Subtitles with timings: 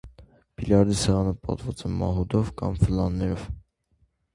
[0.61, 3.51] Բիլիարդի սեղանը պատված է մահուդով կամ ֆլանելով։